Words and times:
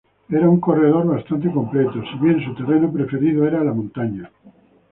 Era 0.31 0.49
un 0.49 0.59
corredor 0.59 1.05
bastante 1.05 1.51
completo, 1.51 1.93
si 2.03 2.17
bien 2.17 2.43
su 2.43 2.55
terreno 2.55 2.91
preferido 2.91 3.45
era 3.45 3.63
la 3.63 3.71
montaña. 3.71 4.31